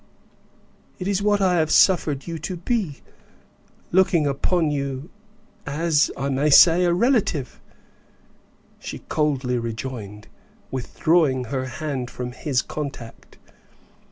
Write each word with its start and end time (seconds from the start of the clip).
"It 0.97 1.07
is 1.07 1.21
what 1.21 1.41
I 1.41 1.57
have 1.57 1.69
suffered 1.69 2.25
you 2.25 2.39
to 2.39 2.55
be, 2.57 3.03
looking 3.91 4.25
upon 4.25 4.71
you 4.71 5.11
as, 5.67 6.09
I 6.17 6.27
may 6.29 6.49
say, 6.49 6.85
a 6.85 6.91
relative," 6.91 7.61
she 8.79 8.97
coldly 9.09 9.59
rejoined, 9.59 10.27
withdrawing 10.71 11.43
her 11.43 11.65
hand 11.65 12.09
from 12.09 12.31
his 12.31 12.63
contact. 12.63 13.37